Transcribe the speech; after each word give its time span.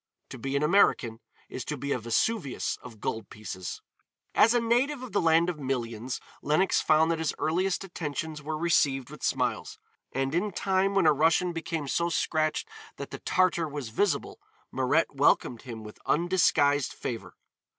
To 0.29 0.39
be 0.39 0.55
an 0.55 0.63
American 0.63 1.19
is 1.47 1.63
to 1.65 1.77
be 1.77 1.91
a 1.91 1.99
Vesuvius 1.99 2.75
of 2.81 2.99
gold 2.99 3.29
pieces. 3.29 3.83
As 4.33 4.55
a 4.55 4.59
native 4.59 5.03
of 5.03 5.11
the 5.11 5.21
land 5.21 5.47
of 5.47 5.59
millions, 5.59 6.19
Lenox 6.41 6.81
found 6.81 7.11
that 7.11 7.19
his 7.19 7.35
earliest 7.37 7.83
attentions 7.83 8.41
were 8.41 8.57
received 8.57 9.11
with 9.11 9.21
smiles, 9.21 9.77
and 10.11 10.33
in 10.33 10.53
time 10.53 10.95
when 10.95 11.05
a 11.05 11.13
Russian 11.13 11.53
became 11.53 11.87
so 11.87 12.09
scratched 12.09 12.67
that 12.97 13.11
the 13.11 13.19
Tartar 13.19 13.67
was 13.69 13.89
visible, 13.89 14.39
Mirette 14.71 15.13
welcomed 15.13 15.61
him 15.61 15.83
with 15.83 15.99
undisguised 16.07 16.93
favor. 16.93 17.35